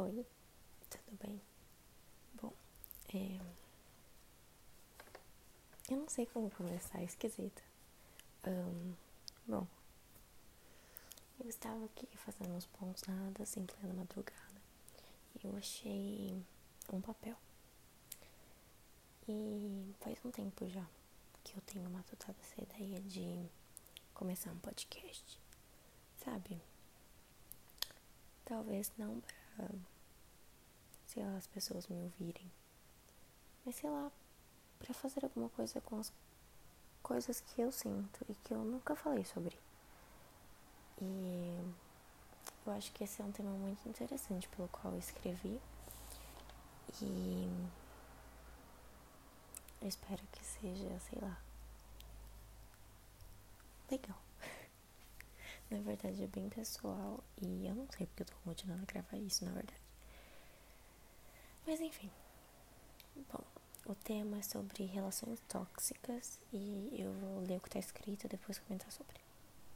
Oi, 0.00 0.24
tudo 0.88 1.18
bem? 1.20 1.40
Bom, 2.40 2.52
é... 3.12 3.40
eu 5.90 5.96
não 5.96 6.08
sei 6.08 6.24
como 6.26 6.48
começar, 6.52 7.00
é 7.00 7.04
esquisita. 7.04 7.60
Um, 8.46 8.94
bom, 9.44 9.66
eu 11.40 11.48
estava 11.48 11.84
aqui 11.84 12.06
fazendo 12.16 12.54
uns 12.54 12.66
pontos 12.66 13.02
nada 13.08 13.42
assim, 13.42 13.66
plena 13.66 13.92
madrugada, 13.92 14.62
e 15.34 15.48
eu 15.48 15.56
achei 15.56 16.40
um 16.92 17.00
papel. 17.00 17.36
E 19.28 19.92
faz 19.98 20.16
um 20.24 20.30
tempo 20.30 20.68
já 20.68 20.86
que 21.42 21.56
eu 21.56 21.60
tenho 21.62 21.90
matutado 21.90 22.38
essa 22.40 22.62
ideia 22.62 23.00
de 23.00 23.50
começar 24.14 24.52
um 24.52 24.58
podcast, 24.60 25.40
sabe? 26.24 26.62
Talvez 28.44 28.92
não 28.96 29.20
pra 29.20 29.37
sei 31.06 31.24
lá, 31.24 31.36
as 31.36 31.46
pessoas 31.46 31.86
me 31.88 31.96
ouvirem. 32.02 32.50
Mas 33.64 33.76
sei 33.76 33.90
lá, 33.90 34.10
para 34.78 34.94
fazer 34.94 35.24
alguma 35.24 35.48
coisa 35.50 35.80
com 35.80 35.98
as 35.98 36.12
coisas 37.02 37.40
que 37.40 37.60
eu 37.60 37.72
sinto 37.72 38.24
e 38.28 38.34
que 38.34 38.54
eu 38.54 38.64
nunca 38.64 38.94
falei 38.94 39.24
sobre. 39.24 39.58
E 41.00 41.58
eu 42.66 42.72
acho 42.72 42.92
que 42.92 43.04
esse 43.04 43.20
é 43.20 43.24
um 43.24 43.32
tema 43.32 43.50
muito 43.50 43.88
interessante 43.88 44.48
pelo 44.48 44.68
qual 44.68 44.92
eu 44.92 44.98
escrevi. 44.98 45.60
E 47.00 47.48
eu 49.80 49.88
espero 49.88 50.22
que 50.32 50.44
seja, 50.44 50.98
sei 51.00 51.18
lá, 51.20 51.38
legal. 53.90 54.27
Na 55.70 55.80
verdade 55.80 56.22
é 56.22 56.26
bem 56.26 56.48
pessoal 56.48 57.22
e 57.40 57.66
eu 57.66 57.74
não 57.74 57.86
sei 57.90 58.06
porque 58.06 58.22
eu 58.22 58.26
tô 58.26 58.34
continuando 58.44 58.82
a 58.82 58.86
gravar 58.86 59.16
isso, 59.18 59.44
na 59.44 59.52
verdade. 59.52 59.80
Mas 61.66 61.80
enfim. 61.80 62.10
Bom, 63.32 63.44
o 63.86 63.94
tema 63.94 64.38
é 64.38 64.42
sobre 64.42 64.84
relações 64.84 65.40
tóxicas 65.48 66.38
e 66.52 66.90
eu 66.98 67.12
vou 67.12 67.40
ler 67.40 67.58
o 67.58 67.60
que 67.60 67.70
tá 67.70 67.78
escrito 67.78 68.24
e 68.24 68.28
depois 68.28 68.58
comentar 68.58 68.90
sobre. 68.92 69.16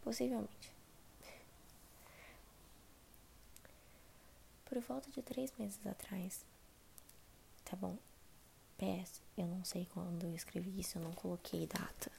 Possivelmente. 0.02 0.72
Por 4.64 4.80
volta 4.80 5.10
de 5.10 5.22
três 5.22 5.52
meses 5.58 5.86
atrás. 5.86 6.44
Tá 7.64 7.76
bom. 7.76 7.96
PS, 8.78 9.20
eu 9.36 9.46
não 9.46 9.64
sei 9.64 9.86
quando 9.92 10.24
eu 10.24 10.34
escrevi 10.34 10.80
isso, 10.80 10.98
eu 10.98 11.02
não 11.02 11.12
coloquei 11.12 11.66
data. 11.66 12.10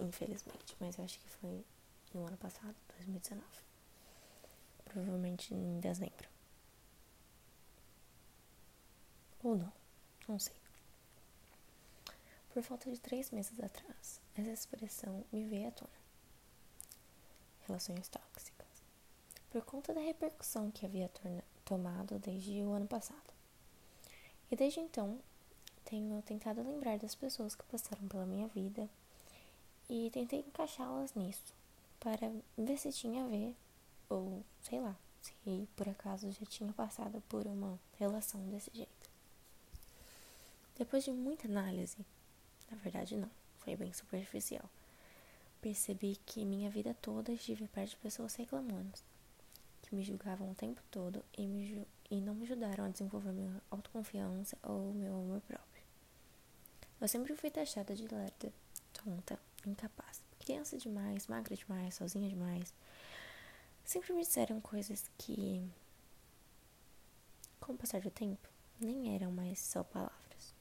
Infelizmente, 0.00 0.76
mas 0.80 0.98
eu 0.98 1.04
acho 1.04 1.18
que 1.20 1.28
foi 1.28 1.64
no 2.12 2.26
ano 2.26 2.36
passado, 2.36 2.74
2019. 2.96 3.44
Provavelmente 4.84 5.54
em 5.54 5.80
dezembro. 5.80 6.28
Ou 9.42 9.56
não, 9.56 9.72
não 10.26 10.38
sei. 10.38 10.56
Por 12.50 12.62
falta 12.62 12.90
de 12.90 12.98
três 12.98 13.30
meses 13.30 13.60
atrás, 13.60 14.20
essa 14.34 14.50
expressão 14.50 15.24
me 15.30 15.44
veio 15.44 15.68
à 15.68 15.70
tona. 15.70 15.90
Relações 17.66 18.08
tóxicas. 18.08 18.66
Por 19.50 19.64
conta 19.64 19.92
da 19.92 20.00
repercussão 20.00 20.70
que 20.70 20.86
havia 20.86 21.10
tomado 21.64 22.18
desde 22.18 22.62
o 22.62 22.72
ano 22.72 22.86
passado. 22.86 23.34
E 24.50 24.56
desde 24.56 24.80
então, 24.80 25.20
tenho 25.84 26.22
tentado 26.22 26.62
lembrar 26.62 26.98
das 26.98 27.14
pessoas 27.14 27.54
que 27.54 27.64
passaram 27.64 28.08
pela 28.08 28.26
minha 28.26 28.48
vida 28.48 28.88
e 29.88 30.10
tentei 30.10 30.40
encaixá-las 30.40 31.14
nisso 31.14 31.54
para 32.00 32.30
ver 32.56 32.78
se 32.78 32.92
tinha 32.92 33.24
a 33.24 33.28
ver, 33.28 33.56
ou 34.08 34.44
sei 34.62 34.80
lá, 34.80 34.96
se 35.20 35.68
por 35.76 35.88
acaso 35.88 36.30
já 36.30 36.46
tinha 36.46 36.72
passado 36.72 37.22
por 37.28 37.46
uma 37.46 37.78
relação 37.98 38.40
desse 38.50 38.70
jeito. 38.72 39.10
Depois 40.76 41.04
de 41.04 41.10
muita 41.10 41.48
análise, 41.48 41.96
na 42.70 42.76
verdade 42.78 43.16
não, 43.16 43.30
foi 43.58 43.76
bem 43.76 43.92
superficial, 43.92 44.68
percebi 45.60 46.16
que 46.26 46.44
minha 46.44 46.70
vida 46.70 46.94
toda 47.00 47.32
estive 47.32 47.66
perto 47.68 47.90
de 47.90 47.96
pessoas 47.96 48.34
reclamonas, 48.34 49.02
que 49.82 49.94
me 49.94 50.02
julgavam 50.02 50.50
o 50.50 50.54
tempo 50.54 50.82
todo 50.90 51.24
e, 51.36 51.46
me, 51.46 51.86
e 52.10 52.20
não 52.20 52.34
me 52.34 52.44
ajudaram 52.44 52.84
a 52.84 52.88
desenvolver 52.88 53.32
minha 53.32 53.62
autoconfiança 53.70 54.58
ou 54.62 54.92
meu 54.92 55.14
amor 55.14 55.40
próprio. 55.40 55.82
Eu 57.00 57.08
sempre 57.08 57.34
fui 57.34 57.50
taxada 57.50 57.94
de 57.94 58.06
lerda, 58.08 58.52
tonta, 58.92 59.38
incapaz 59.66 60.25
criança 60.46 60.78
demais, 60.78 61.26
magra 61.26 61.56
demais, 61.56 61.96
sozinha 61.96 62.28
demais. 62.28 62.72
Sempre 63.84 64.12
me 64.12 64.22
disseram 64.22 64.60
coisas 64.60 65.10
que, 65.18 65.68
com 67.58 67.72
o 67.72 67.76
passar 67.76 68.00
do 68.00 68.10
tempo, 68.12 68.48
nem 68.78 69.12
eram 69.16 69.32
mais 69.32 69.58
só 69.58 69.82
palavras. 69.82 70.54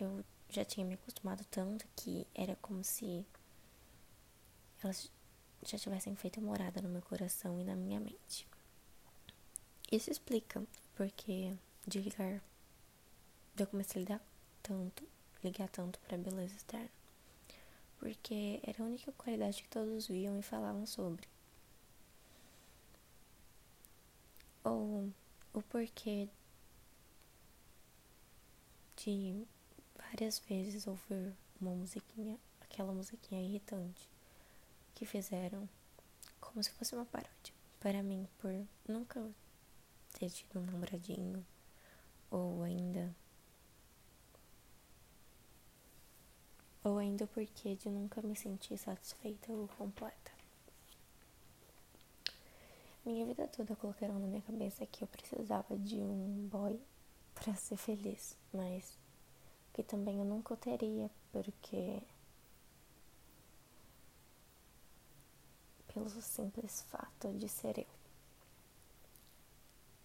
Eu 0.00 0.24
já 0.48 0.64
tinha 0.64 0.84
me 0.84 0.94
acostumado 0.94 1.44
tanto 1.44 1.86
que 1.94 2.26
era 2.34 2.56
como 2.56 2.82
se 2.82 3.24
elas 4.82 5.08
já 5.64 5.78
tivessem 5.78 6.16
feito 6.16 6.40
morada 6.40 6.82
no 6.82 6.88
meu 6.88 7.02
coração 7.02 7.60
e 7.60 7.64
na 7.64 7.76
minha 7.76 8.00
mente. 8.00 8.48
Isso 9.92 10.10
explica 10.10 10.60
porque 10.96 11.56
de 11.86 12.00
ligar, 12.00 12.42
de 13.54 13.62
eu 13.62 13.66
comecei 13.68 14.00
a 14.00 14.04
ligar 14.04 14.20
tanto, 14.60 15.06
ligar 15.44 15.68
tanto 15.68 16.00
para 16.00 16.18
beleza 16.18 16.56
externa 16.56 17.01
porque 18.02 18.58
era 18.64 18.82
a 18.82 18.86
única 18.86 19.12
qualidade 19.12 19.62
que 19.62 19.68
todos 19.68 20.08
viam 20.08 20.36
e 20.36 20.42
falavam 20.42 20.84
sobre. 20.84 21.28
Ou 24.64 25.08
o 25.52 25.62
porquê 25.62 26.28
de 28.96 29.46
várias 29.94 30.40
vezes 30.40 30.88
ouvir 30.88 31.32
uma 31.60 31.76
musiquinha, 31.76 32.36
aquela 32.60 32.92
musiquinha 32.92 33.40
irritante 33.40 34.10
que 34.96 35.06
fizeram 35.06 35.68
como 36.40 36.60
se 36.60 36.72
fosse 36.72 36.96
uma 36.96 37.06
paródia. 37.06 37.54
Para 37.78 38.02
mim, 38.02 38.26
por 38.38 38.52
nunca 38.88 39.30
ter 40.18 40.28
tido 40.28 40.58
um 40.58 40.66
namoradinho 40.66 41.46
ou 42.32 42.64
ainda 42.64 43.14
ou 46.84 46.98
ainda 46.98 47.24
o 47.24 47.28
porquê 47.28 47.76
de 47.76 47.88
nunca 47.88 48.20
me 48.22 48.34
sentir 48.34 48.76
satisfeita 48.76 49.52
ou 49.52 49.68
completa. 49.68 50.32
Minha 53.04 53.26
vida 53.26 53.48
toda 53.48 53.74
colocaram 53.76 54.18
na 54.18 54.26
minha 54.26 54.42
cabeça 54.42 54.86
que 54.86 55.02
eu 55.02 55.08
precisava 55.08 55.76
de 55.76 55.96
um 55.96 56.48
boy 56.48 56.80
para 57.34 57.54
ser 57.54 57.76
feliz, 57.76 58.36
mas 58.52 58.96
que 59.72 59.82
também 59.82 60.18
eu 60.18 60.24
nunca 60.24 60.56
teria, 60.56 61.10
porque 61.32 62.00
pelo 65.92 66.08
simples 66.08 66.82
fato 66.82 67.32
de 67.34 67.48
ser 67.48 67.78
eu. 67.78 67.86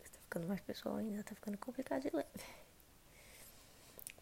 Está 0.04 0.20
ficando 0.20 0.48
mais 0.48 0.62
pessoal 0.62 0.96
ainda, 0.96 1.20
está 1.20 1.36
ficando 1.36 1.58
complicado 1.58 2.02
de 2.02 2.16
ler. 2.16 2.28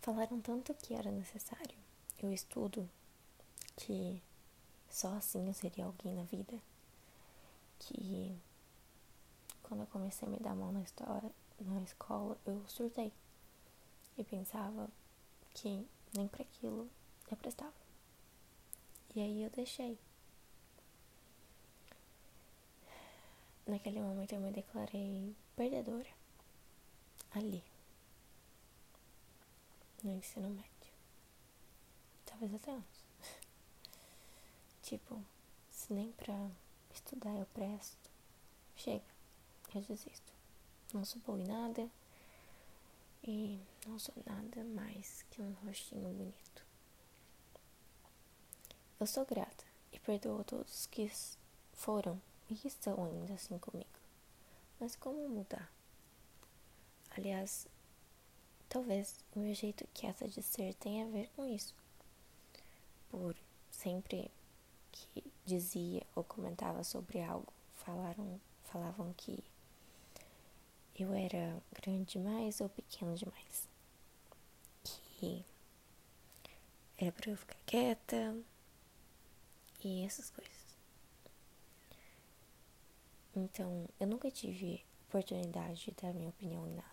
Falaram 0.02 0.40
tanto 0.42 0.74
que 0.74 0.94
era 0.94 1.10
necessário 1.10 1.85
eu 2.20 2.32
estudo 2.32 2.90
que 3.76 4.22
só 4.90 5.10
assim 5.16 5.48
eu 5.48 5.54
seria 5.54 5.86
alguém 5.86 6.14
na 6.16 6.24
vida. 6.24 6.58
Que 7.80 8.38
quando 9.64 9.82
eu 9.82 9.88
comecei 9.88 10.28
a 10.28 10.32
me 10.32 10.40
dar 10.40 10.56
mão 10.56 10.72
na 10.72 10.82
história, 10.82 11.30
na 11.60 11.82
escola, 11.82 12.38
eu 12.46 12.64
surtei. 12.68 13.12
E 14.18 14.24
pensava 14.24 14.90
que 15.54 15.86
nem 16.14 16.28
para 16.28 16.44
aquilo 16.44 16.90
eu 17.30 17.38
prestava. 17.38 17.74
E 19.14 19.22
aí 19.22 19.44
eu 19.44 19.50
deixei. 19.50 19.98
Naquele 23.66 24.00
momento 24.00 24.34
eu 24.34 24.40
me 24.40 24.52
declarei 24.52 25.36
perdedora. 25.56 26.10
Ali. 27.32 27.64
No 30.04 30.12
ensino 30.12 30.50
médio 30.50 30.75
talvez 32.36 32.54
até 32.54 32.72
antes. 32.72 33.06
tipo, 34.84 35.24
se 35.72 35.94
nem 35.94 36.12
pra 36.12 36.52
estudar 36.94 37.34
eu 37.38 37.46
presto, 37.48 38.10
chega, 38.76 39.06
eu 39.74 39.82
desisto. 39.82 40.34
Não 40.94 41.06
sou 41.06 41.22
boa 41.22 41.40
em 41.40 41.48
nada 41.48 41.90
e 43.24 43.60
não 43.88 43.98
sou 43.98 44.14
nada 44.26 44.64
mais 44.66 45.24
que 45.32 45.42
um 45.42 45.54
rostinho 45.66 46.14
bonito. 46.14 46.66
Eu 49.00 49.08
sou 49.08 49.26
grata 49.26 49.64
e 49.94 50.00
perdoo 50.00 50.44
todos 50.44 50.88
que 50.88 51.10
foram 51.74 52.22
e 52.50 52.56
que 52.56 52.68
estão 52.68 53.06
ainda 53.06 53.34
assim 53.34 53.58
comigo. 53.60 53.90
Mas 54.80 54.96
como 54.96 55.28
mudar? 55.30 55.72
Aliás, 57.18 57.66
talvez 58.68 59.24
o 59.34 59.40
meu 59.40 59.54
jeito 59.54 59.88
quieta 59.94 60.28
de 60.28 60.44
ser 60.44 60.74
tenha 60.76 61.06
a 61.06 61.10
ver 61.10 61.30
com 61.36 61.46
isso 61.46 61.74
por 63.16 63.34
sempre 63.72 64.30
que 64.92 65.24
dizia 65.46 66.06
ou 66.14 66.24
comentava 66.24 66.84
sobre 66.84 67.22
algo, 67.22 67.48
falaram, 67.74 68.42
falavam 68.66 69.14
que 69.14 69.42
eu 71.00 71.14
era 71.14 71.62
grande 71.72 72.20
demais 72.20 72.60
ou 72.60 72.68
pequeno 72.68 73.16
demais. 73.16 73.70
Que 74.84 75.46
era 76.98 77.12
pra 77.14 77.32
eu 77.32 77.38
ficar 77.38 77.58
quieta 77.66 78.38
e 79.82 80.06
essas 80.06 80.30
coisas. 80.30 80.76
Então, 83.34 83.88
eu 83.98 84.08
nunca 84.08 84.30
tive 84.30 84.84
oportunidade 85.08 85.86
de 85.86 85.92
dar 85.92 86.14
minha 86.14 86.30
opinião 86.30 86.68
em 86.68 86.76
nada. 86.76 86.90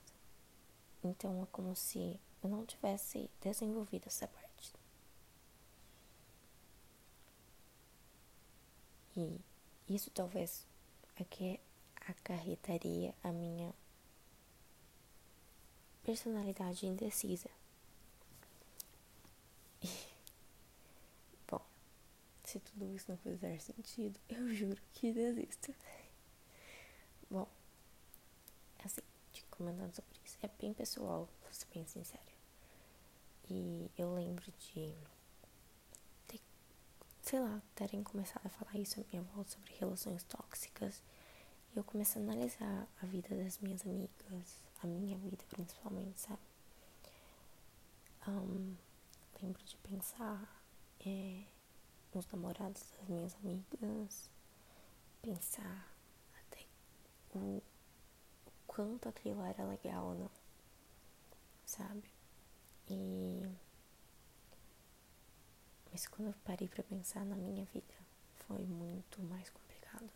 Então, 1.03 1.43
é 1.43 1.47
como 1.51 1.75
se 1.75 2.21
eu 2.43 2.49
não 2.49 2.65
tivesse 2.65 3.29
desenvolvido 3.41 4.07
essa 4.07 4.29
parte. 4.29 4.42
E 9.17 9.41
isso 9.89 10.11
talvez 10.11 10.67
aqui 11.21 11.61
acarretaria 11.97 13.15
a 13.23 13.31
minha 13.33 13.75
personalidade 16.03 16.87
indecisa. 16.87 17.51
Bom, 21.49 21.61
se 22.45 22.59
tudo 22.61 22.95
isso 22.95 23.11
não 23.11 23.19
fizer 23.19 23.59
sentido, 23.61 24.19
eu 24.29 24.53
juro 24.55 24.81
que 24.93 25.13
desisto. 25.13 25.75
Bom, 27.31 27.47
assim, 28.85 29.03
te 29.33 29.45
comentando 29.51 29.95
sobre 29.95 30.19
isso, 30.25 30.39
é 30.43 30.49
bem 30.61 30.73
pessoal, 30.75 31.29
vou 31.43 31.53
ser 31.53 31.67
bem 31.73 31.87
sincera. 31.87 32.33
E 33.49 33.91
eu 33.99 34.15
lembro 34.15 34.51
de 34.59 34.95
sei 37.33 37.41
lá, 37.41 37.63
terem 37.75 38.03
começado 38.03 38.45
a 38.45 38.51
falar 38.51 38.77
isso 38.77 39.01
à 39.01 39.05
minha 39.11 39.23
volta 39.23 39.53
sobre 39.53 39.73
relações 39.81 40.23
tóxicas. 40.25 41.03
E 41.75 41.79
eu 41.79 41.83
comecei 41.83 42.21
a 42.21 42.25
analisar 42.27 42.87
a 43.03 43.07
vida 43.07 43.35
das 43.35 43.59
minhas 43.59 43.87
amigas, 43.87 44.61
a 44.83 44.87
minha 44.87 45.17
vida 45.17 45.43
principalmente, 45.49 46.21
sabe? 46.21 46.43
Um, 48.29 48.77
lembro 49.43 49.65
de 49.65 49.79
pensar 49.79 50.63
é, 51.07 51.45
nos 52.15 52.27
namorados 52.27 52.83
das 52.99 53.09
minhas 53.09 53.35
amigas, 53.37 54.29
pensar 55.23 55.91
o, 57.35 57.39
o 57.39 57.63
quanto 58.67 59.09
aquilo 59.09 59.43
era 59.43 59.65
legal 59.65 60.09
ou 60.09 60.15
não, 60.17 60.31
sabe? 61.65 62.11
E. 62.91 63.72
Mas 65.93 66.07
quando 66.07 66.29
eu 66.29 66.35
parei 66.45 66.67
pra 66.67 66.83
pensar 66.83 67.25
na 67.25 67.37
minha 67.37 67.67
vida, 67.67 67.95
foi 68.49 68.65
muito 68.65 69.21
mais 69.23 69.51
complicado. 69.51 70.11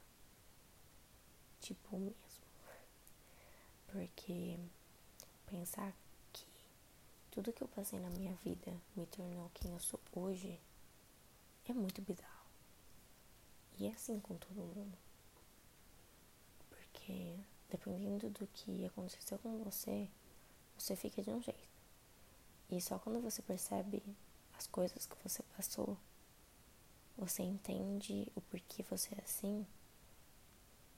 Tipo, 1.61 1.99
mesmo. 1.99 2.47
Porque 3.87 4.59
pensar 5.47 5.95
que 6.33 6.47
tudo 7.31 7.53
que 7.53 7.63
eu 7.63 7.69
passei 7.69 8.01
na 8.01 8.11
minha 8.11 8.35
vida 8.37 8.75
me 8.97 9.07
tornou 9.07 9.51
quem 9.55 9.71
eu 9.71 9.79
sou 9.79 10.01
hoje 10.13 10.59
é 11.67 11.75
muito 11.75 12.01
bizarro. 12.01 12.47
E 13.79 13.87
é 13.87 13.93
assim 13.93 14.19
com 14.19 14.37
todo 14.37 14.55
mundo. 14.55 14.97
Porque 16.71 17.39
dependendo 17.69 18.31
do 18.31 18.47
que 18.47 18.87
aconteceu 18.87 19.39
com 19.39 19.63
você, 19.63 20.09
você 20.79 20.97
fica 20.97 21.23
de 21.23 21.31
um 21.31 21.43
jeito. 21.43 21.69
E 22.71 22.81
só 22.81 22.99
quando 22.99 23.21
você 23.21 23.43
percebe 23.43 24.03
as 24.57 24.67
coisas 24.67 25.07
que 25.07 25.17
você 25.23 25.43
passou, 25.57 25.97
você 27.17 27.43
entende 27.43 28.31
o 28.35 28.41
porquê 28.41 28.83
você 28.83 29.15
é 29.15 29.23
assim, 29.23 29.67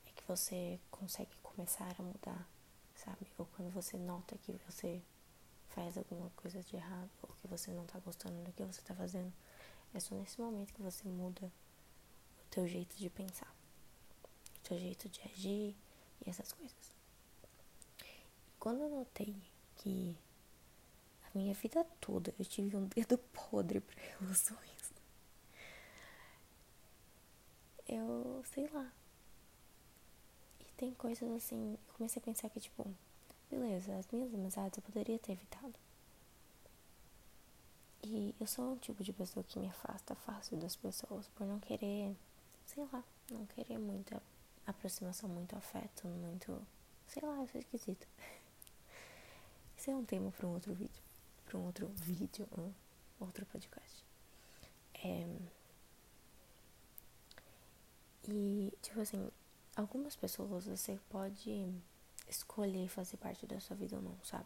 é 0.06 0.10
que 0.10 0.22
você 0.26 0.80
consegue 0.90 1.34
começar 1.42 1.94
a 1.98 2.02
mudar, 2.02 2.48
sabe? 2.94 3.26
Ou 3.38 3.46
quando 3.46 3.70
você 3.72 3.96
nota 3.96 4.36
que 4.38 4.52
você 4.66 5.02
faz 5.68 5.96
alguma 5.96 6.30
coisa 6.30 6.62
de 6.62 6.76
errado, 6.76 7.10
ou 7.22 7.28
que 7.36 7.46
você 7.46 7.70
não 7.70 7.86
tá 7.86 7.98
gostando 8.00 8.42
do 8.42 8.52
que 8.52 8.64
você 8.64 8.80
tá 8.82 8.94
fazendo, 8.94 9.32
é 9.94 10.00
só 10.00 10.14
nesse 10.14 10.40
momento 10.40 10.74
que 10.74 10.82
você 10.82 11.06
muda 11.08 11.46
o 11.46 12.48
teu 12.50 12.66
jeito 12.66 12.96
de 12.96 13.08
pensar, 13.08 13.54
o 14.56 14.68
teu 14.68 14.78
jeito 14.78 15.08
de 15.08 15.20
agir, 15.22 15.76
e 16.24 16.30
essas 16.30 16.52
coisas. 16.52 16.92
E 18.02 18.50
quando 18.58 18.82
eu 18.82 18.88
notei 18.88 19.36
que 19.76 20.16
a 21.34 21.38
minha 21.38 21.54
vida 21.54 21.84
toda 22.00 22.34
eu 22.38 22.44
tive 22.44 22.76
um 22.76 22.86
dedo 22.86 23.18
podre 23.32 23.80
para 23.80 23.94
relações, 24.20 24.92
eu 27.88 28.42
sei 28.52 28.68
lá. 28.68 28.92
E 30.60 30.64
tem 30.76 30.92
coisas 30.94 31.30
assim, 31.32 31.72
eu 31.88 31.94
comecei 31.94 32.20
a 32.20 32.24
pensar 32.24 32.48
que, 32.50 32.60
tipo, 32.60 32.86
beleza, 33.50 33.96
as 33.96 34.06
minhas 34.12 34.32
amizades 34.34 34.76
eu 34.78 34.82
poderia 34.82 35.18
ter 35.18 35.32
evitado. 35.32 35.74
E 38.02 38.34
eu 38.40 38.46
sou 38.46 38.72
um 38.72 38.76
tipo 38.76 39.02
de 39.02 39.12
pessoa 39.12 39.44
que 39.44 39.58
me 39.58 39.68
afasta 39.68 40.14
fácil 40.14 40.56
das 40.56 40.76
pessoas 40.76 41.26
por 41.28 41.46
não 41.46 41.58
querer, 41.58 42.14
sei 42.66 42.86
lá, 42.92 43.02
não 43.30 43.44
querer 43.46 43.78
muita 43.78 44.22
aproximação, 44.66 45.28
muito 45.28 45.56
afeto, 45.56 46.06
muito. 46.06 46.60
Sei 47.08 47.22
lá, 47.22 47.36
eu 47.40 47.48
sou 47.48 47.60
esquisita. 47.60 48.06
Isso 49.76 49.90
é 49.90 49.96
um 49.96 50.04
tema 50.04 50.30
para 50.30 50.46
um 50.46 50.52
outro 50.54 50.74
vídeo. 50.74 51.07
Para 51.48 51.56
um 51.56 51.64
outro 51.64 51.88
vídeo, 51.94 52.46
um 52.58 52.70
outro 53.18 53.46
podcast. 53.46 54.04
É... 55.02 55.26
E, 58.28 58.70
tipo 58.82 59.00
assim, 59.00 59.30
algumas 59.74 60.14
pessoas 60.14 60.66
você 60.66 61.00
pode 61.08 61.74
escolher 62.28 62.86
fazer 62.90 63.16
parte 63.16 63.46
da 63.46 63.58
sua 63.60 63.74
vida 63.76 63.96
ou 63.96 64.02
não, 64.02 64.18
sabe? 64.22 64.44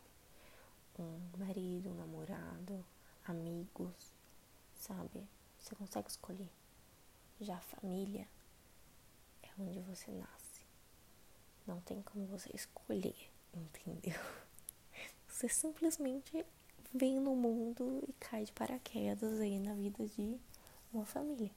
Um 0.96 1.18
marido, 1.36 1.90
um 1.90 1.94
namorado, 1.94 2.86
amigos, 3.24 4.12
sabe? 4.76 5.26
Você 5.58 5.74
consegue 5.74 6.08
escolher. 6.08 6.50
Já 7.40 7.56
a 7.56 7.60
família, 7.60 8.28
onde 9.58 9.80
você 9.80 10.12
nasce. 10.12 10.62
Não 11.66 11.80
tem 11.80 12.00
como 12.02 12.26
você 12.26 12.48
escolher, 12.54 13.28
entendeu? 13.52 14.20
Você 15.26 15.48
simplesmente 15.48 16.44
vem 16.94 17.18
no 17.18 17.34
mundo 17.34 18.02
e 18.06 18.12
cai 18.14 18.44
de 18.44 18.52
paraquedas 18.52 19.40
aí 19.40 19.58
na 19.58 19.74
vida 19.74 20.04
de 20.06 20.38
uma 20.92 21.04
família. 21.04 21.50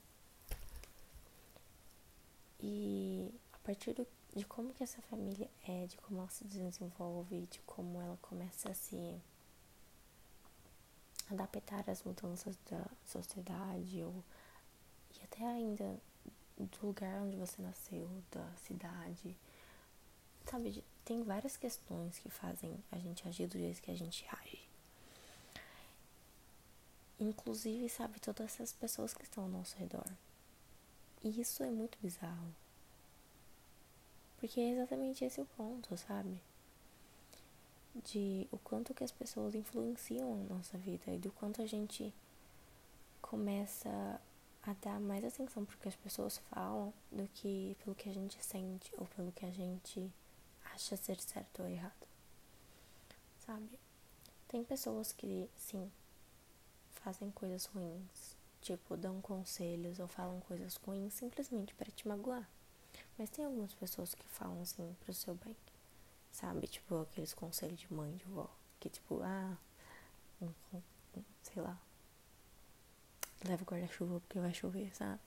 E 2.61 3.31
a 3.53 3.57
partir 3.59 3.93
do, 3.93 4.07
de 4.35 4.45
como 4.45 4.73
que 4.73 4.83
essa 4.83 5.01
família 5.03 5.49
é, 5.67 5.85
de 5.85 5.97
como 5.97 6.19
ela 6.19 6.29
se 6.29 6.45
desenvolve, 6.45 7.47
de 7.47 7.59
como 7.61 8.01
ela 8.01 8.17
começa 8.21 8.71
a 8.71 8.73
se 8.73 9.21
adaptar 11.29 11.89
às 11.89 12.03
mudanças 12.03 12.57
da 12.69 12.85
sociedade 13.05 14.03
ou 14.03 14.23
e 15.17 15.23
até 15.23 15.45
ainda 15.45 15.99
do 16.57 16.87
lugar 16.87 17.21
onde 17.21 17.35
você 17.35 17.61
nasceu, 17.61 18.09
da 18.31 18.47
cidade. 18.57 19.37
Sabe, 20.45 20.83
tem 21.03 21.23
várias 21.23 21.57
questões 21.57 22.19
que 22.19 22.29
fazem 22.29 22.77
a 22.91 22.97
gente 22.97 23.27
agir 23.27 23.47
do 23.47 23.57
jeito 23.57 23.81
que 23.81 23.91
a 23.91 23.95
gente 23.95 24.25
age. 24.29 24.64
Inclusive, 27.19 27.87
sabe, 27.89 28.19
todas 28.19 28.45
essas 28.45 28.73
pessoas 28.73 29.13
que 29.13 29.23
estão 29.23 29.43
ao 29.45 29.49
nosso 29.49 29.77
redor. 29.77 30.05
E 31.23 31.41
isso 31.41 31.63
é 31.63 31.69
muito 31.69 31.97
bizarro. 32.01 32.53
Porque 34.37 34.59
é 34.59 34.71
exatamente 34.71 35.23
esse 35.23 35.39
o 35.41 35.45
ponto, 35.45 35.95
sabe? 35.97 36.39
De 38.03 38.47
o 38.51 38.57
quanto 38.57 38.93
que 38.93 39.03
as 39.03 39.11
pessoas 39.11 39.55
influenciam 39.55 40.33
a 40.33 40.53
nossa 40.53 40.77
vida 40.77 41.11
e 41.11 41.17
do 41.17 41.31
quanto 41.31 41.61
a 41.61 41.65
gente 41.65 42.13
começa 43.21 44.21
a 44.61 44.73
dar 44.73 44.99
mais 44.99 45.23
atenção 45.23 45.63
pro 45.63 45.77
que 45.77 45.87
as 45.87 45.95
pessoas 45.95 46.37
falam 46.49 46.93
do 47.11 47.27
que 47.35 47.77
pelo 47.83 47.95
que 47.95 48.09
a 48.09 48.13
gente 48.13 48.43
sente 48.43 48.91
ou 48.97 49.05
pelo 49.07 49.31
que 49.31 49.45
a 49.45 49.51
gente 49.51 50.11
acha 50.73 50.97
ser 50.97 51.19
certo 51.21 51.63
ou 51.63 51.69
errado. 51.69 52.07
Sabe? 53.45 53.79
Tem 54.47 54.63
pessoas 54.63 55.11
que, 55.11 55.49
sim, 55.55 55.91
fazem 57.05 57.29
coisas 57.29 57.65
ruins, 57.67 58.35
tipo, 58.61 58.97
dão 58.97 59.21
conselhos 59.21 59.99
ou 59.99 60.07
falam 60.07 60.39
coisas 60.41 60.75
ruins 60.77 61.13
simplesmente 61.13 61.71
para 61.75 61.91
te 61.91 62.07
magoar. 62.07 62.49
Mas 63.15 63.29
tem 63.29 63.45
algumas 63.45 63.75
pessoas 63.75 64.15
que 64.15 64.27
falam 64.27 64.59
assim 64.63 64.95
pro 65.01 65.13
seu 65.13 65.35
bem. 65.35 65.55
Sabe? 66.31 66.67
Tipo, 66.67 67.01
aqueles 67.03 67.31
conselhos 67.31 67.79
de 67.79 67.93
mãe, 67.93 68.17
de 68.17 68.25
vó, 68.25 68.49
que 68.79 68.89
tipo, 68.89 69.21
ah, 69.21 69.55
sei 71.43 71.61
lá, 71.61 71.79
leva 73.47 73.61
o 73.61 73.65
guarda-chuva 73.65 74.19
porque 74.21 74.39
vai 74.39 74.53
chover, 74.53 74.93
sabe? 74.95 75.21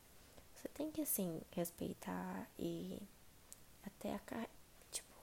Você 0.56 0.68
tem 0.70 0.90
que, 0.90 1.02
assim, 1.02 1.40
respeitar 1.52 2.50
e 2.58 3.00
até, 3.85 4.16
a, 4.16 4.49
tipo, 4.90 5.14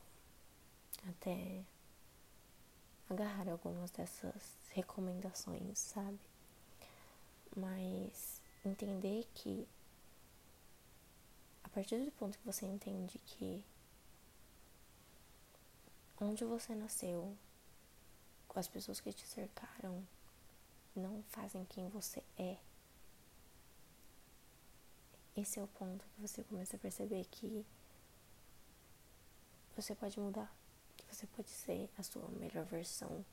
até 1.10 1.66
agarrar 3.10 3.50
algumas 3.50 3.92
dessas 3.92 4.58
recomendações, 4.70 5.78
sabe? 5.78 6.18
Mas 7.56 8.42
entender 8.66 9.28
que 9.34 9.68
a 11.64 11.70
partir 11.70 12.04
do 12.04 12.12
ponto 12.12 12.38
que 12.38 12.46
você 12.46 12.66
entende 12.66 13.20
que 13.20 13.64
onde 16.20 16.44
você 16.46 16.74
nasceu, 16.74 17.36
com 18.48 18.60
as 18.60 18.68
pessoas 18.68 19.00
que 19.00 19.12
te 19.12 19.26
cercaram, 19.26 20.06
não 20.96 21.24
fazem 21.24 21.66
quem 21.66 21.90
você 21.90 22.24
é. 22.38 22.58
Esse 25.36 25.60
é 25.60 25.64
o 25.64 25.68
ponto 25.68 26.06
que 26.06 26.22
você 26.22 26.44
começa 26.44 26.78
a 26.78 26.80
perceber 26.80 27.26
que 27.26 27.66
você 29.76 29.94
pode 29.94 30.18
mudar, 30.20 30.54
que 30.96 31.14
você 31.14 31.28
pode 31.28 31.50
ser 31.50 31.90
a 31.98 32.04
sua 32.04 32.28
melhor 32.30 32.64
versão 32.66 33.26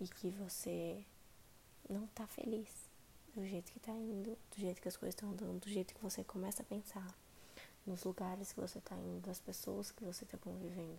e 0.00 0.08
que 0.08 0.30
você 0.30 1.04
não 1.88 2.06
tá 2.08 2.26
feliz 2.26 2.85
do 3.36 3.46
jeito 3.46 3.70
que 3.70 3.78
tá 3.78 3.92
indo, 3.92 4.30
do 4.50 4.56
jeito 4.56 4.80
que 4.80 4.88
as 4.88 4.96
coisas 4.96 5.14
estão 5.14 5.30
andando, 5.30 5.60
do 5.60 5.68
jeito 5.68 5.94
que 5.94 6.00
você 6.00 6.24
começa 6.24 6.62
a 6.62 6.64
pensar 6.64 7.14
nos 7.86 8.02
lugares 8.02 8.52
que 8.52 8.60
você 8.60 8.80
tá 8.80 8.96
indo, 8.96 9.20
das 9.20 9.38
pessoas 9.38 9.90
que 9.90 10.02
você 10.02 10.24
tá 10.24 10.38
convivendo. 10.38 10.98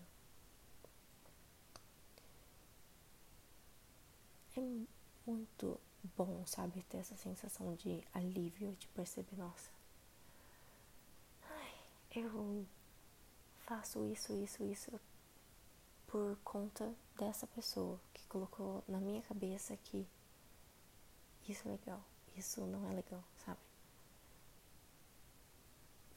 É 4.56 4.62
muito 5.26 5.80
bom, 6.16 6.46
sabe, 6.46 6.84
ter 6.84 6.98
essa 6.98 7.18
sensação 7.18 7.74
de 7.76 8.04
alívio, 8.14 8.76
de 8.76 8.88
perceber, 8.90 9.36
nossa, 9.36 9.72
ai, 11.44 11.74
eu 12.16 12.66
faço 13.66 14.06
isso, 14.06 14.32
isso, 14.34 14.64
isso 14.64 14.92
por 16.06 16.38
conta 16.44 16.94
dessa 17.18 17.48
pessoa 17.48 18.00
que 18.14 18.26
colocou 18.28 18.84
na 18.88 19.00
minha 19.00 19.22
cabeça 19.24 19.76
que 19.76 20.08
isso 21.50 21.68
é 21.68 21.72
legal, 21.72 22.04
isso 22.38 22.62
não 22.62 22.90
é 22.90 22.94
legal, 22.94 23.24
sabe? 23.46 23.60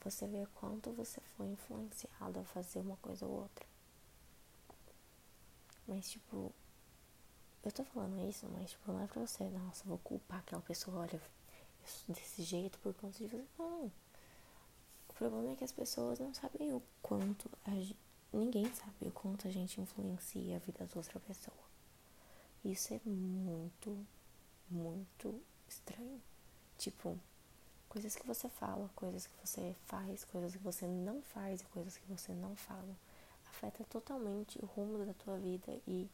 Você 0.03 0.27
vê 0.27 0.47
quanto 0.55 0.91
você 0.91 1.21
foi 1.35 1.47
influenciado 1.47 2.39
a 2.39 2.43
fazer 2.43 2.79
uma 2.79 2.97
coisa 2.97 3.25
ou 3.25 3.41
outra. 3.41 3.65
Mas, 5.87 6.09
tipo, 6.09 6.51
eu 7.63 7.71
tô 7.71 7.83
falando 7.83 8.27
isso, 8.27 8.47
mas, 8.53 8.71
tipo, 8.71 8.91
não 8.91 9.03
é 9.03 9.07
pra 9.07 9.21
você, 9.25 9.43
nossa, 9.49 9.83
vou 9.85 9.97
culpar 9.99 10.39
aquela 10.39 10.61
pessoa, 10.61 11.01
olha, 11.01 11.21
desse 12.07 12.43
jeito 12.43 12.79
por 12.79 12.93
conta 12.95 13.17
de 13.17 13.27
você. 13.27 13.45
Não. 13.59 13.91
O 15.09 15.13
problema 15.13 15.51
é 15.51 15.55
que 15.55 15.63
as 15.63 15.71
pessoas 15.71 16.17
não 16.19 16.33
sabem 16.33 16.73
o 16.73 16.81
quanto 17.01 17.49
a 17.65 17.71
gente, 17.71 17.97
ninguém 18.33 18.73
sabe 18.73 19.07
o 19.07 19.11
quanto 19.11 19.47
a 19.47 19.51
gente 19.51 19.79
influencia 19.79 20.55
a 20.55 20.59
vida 20.59 20.85
da 20.85 20.97
outra 20.97 21.19
pessoa. 21.19 21.57
Isso 22.65 22.93
é 22.93 23.01
muito, 23.05 24.05
muito 24.69 25.41
estranho. 25.71 26.21
Tipo, 26.77 27.17
coisas 27.89 28.15
que 28.15 28.25
você 28.25 28.49
fala, 28.49 28.89
coisas 28.95 29.27
que 29.27 29.47
você 29.47 29.75
faz, 29.85 30.23
coisas 30.25 30.53
que 30.53 30.63
você 30.63 30.85
não 30.87 31.21
faz 31.21 31.61
e 31.61 31.65
coisas 31.65 31.97
que 31.97 32.05
você 32.07 32.33
não 32.33 32.55
fala, 32.55 32.95
afeta 33.47 33.83
totalmente 33.85 34.59
o 34.59 34.65
rumo 34.65 35.05
da 35.05 35.13
tua 35.13 35.37
vida 35.37 35.79
e 35.87 36.09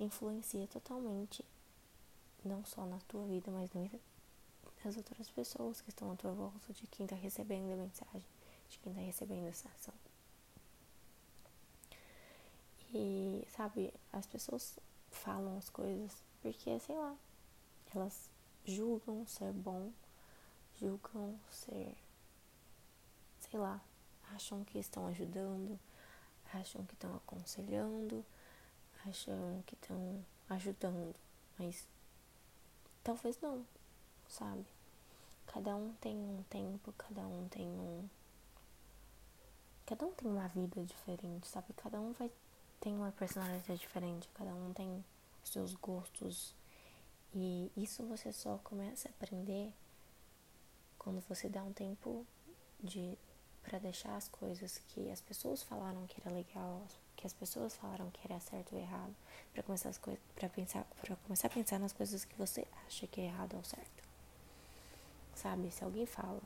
influencia 0.00 0.66
totalmente 0.68 1.44
não 2.44 2.64
só 2.64 2.86
na 2.86 2.98
tua 3.08 3.26
vida, 3.26 3.50
mas 3.50 3.70
na 3.72 3.82
vida 3.82 4.00
das 4.84 4.96
outras 4.96 5.28
pessoas 5.30 5.80
que 5.80 5.90
estão 5.90 6.12
à 6.12 6.16
tua 6.16 6.32
volta, 6.32 6.72
de 6.72 6.86
quem 6.86 7.04
está 7.04 7.16
recebendo 7.16 7.72
a 7.72 7.76
mensagem 7.76 8.24
de 8.68 8.78
quem 8.78 8.92
está 8.92 9.02
recebendo 9.02 9.48
essa 9.48 9.68
ação. 9.68 9.94
E, 12.92 13.46
sabe, 13.50 13.92
as 14.12 14.26
pessoas 14.26 14.78
falam 15.10 15.56
as 15.58 15.68
coisas 15.68 16.22
porque, 16.40 16.78
sei 16.80 16.96
lá, 16.96 17.16
elas 17.94 18.30
julgam 18.68 19.26
ser 19.26 19.50
bom, 19.52 19.90
julgam 20.78 21.38
ser, 21.50 21.96
sei 23.40 23.58
lá, 23.58 23.80
acham 24.34 24.62
que 24.62 24.78
estão 24.78 25.06
ajudando, 25.06 25.78
acham 26.52 26.84
que 26.84 26.92
estão 26.92 27.16
aconselhando, 27.16 28.24
acham 29.06 29.62
que 29.66 29.74
estão 29.74 30.22
ajudando, 30.50 31.14
mas 31.58 31.88
talvez 33.02 33.40
não, 33.40 33.64
sabe? 34.28 34.66
Cada 35.46 35.74
um 35.74 35.94
tem 35.94 36.14
um 36.14 36.42
tempo, 36.50 36.92
cada 36.92 37.26
um 37.26 37.48
tem 37.48 37.66
um 37.66 38.06
cada 39.86 40.04
um 40.04 40.12
tem 40.12 40.30
uma 40.30 40.46
vida 40.48 40.84
diferente, 40.84 41.48
sabe? 41.48 41.72
Cada 41.72 41.98
um 41.98 42.12
vai 42.12 42.30
tem 42.80 42.94
uma 42.94 43.10
personalidade 43.12 43.80
diferente, 43.80 44.28
cada 44.34 44.54
um 44.54 44.72
tem 44.74 45.02
seus 45.42 45.74
gostos. 45.74 46.54
E 47.34 47.70
isso 47.76 48.04
você 48.06 48.32
só 48.32 48.58
começa 48.58 49.08
a 49.08 49.10
aprender 49.10 49.72
quando 50.98 51.20
você 51.28 51.48
dá 51.48 51.62
um 51.62 51.72
tempo 51.72 52.26
de 52.82 53.16
para 53.62 53.78
deixar 53.78 54.16
as 54.16 54.28
coisas 54.28 54.78
que 54.88 55.10
as 55.10 55.20
pessoas 55.20 55.62
falaram 55.62 56.06
que 56.06 56.20
era 56.24 56.34
legal, 56.34 56.86
que 57.14 57.26
as 57.26 57.34
pessoas 57.34 57.76
falaram 57.76 58.10
que 58.10 58.20
era 58.24 58.40
certo 58.40 58.74
ou 58.74 58.80
errado, 58.80 59.14
para 59.52 59.62
começar 59.62 59.90
as 59.90 59.98
coisas, 59.98 60.22
para 60.34 60.48
pensar, 60.48 60.84
para 61.02 61.16
começar 61.16 61.48
a 61.48 61.50
pensar 61.50 61.78
nas 61.78 61.92
coisas 61.92 62.24
que 62.24 62.34
você 62.36 62.66
acha 62.86 63.06
que 63.06 63.20
é 63.20 63.24
errado 63.24 63.56
ou 63.56 63.64
certo. 63.64 64.02
Sabe, 65.34 65.70
se 65.70 65.84
alguém 65.84 66.06
fala 66.06 66.40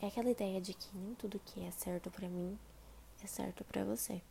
é 0.00 0.06
aquela 0.06 0.30
ideia 0.30 0.60
de 0.60 0.74
que 0.74 0.96
nem 0.96 1.14
tudo 1.16 1.40
que 1.40 1.64
é 1.64 1.70
certo 1.72 2.08
para 2.08 2.28
mim 2.28 2.56
é 3.22 3.26
certo 3.26 3.64
para 3.64 3.84
você. 3.84 4.22